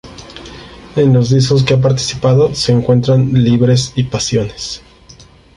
[0.95, 4.81] En los discos que ha participado se encuentran: Libres y Pasiones.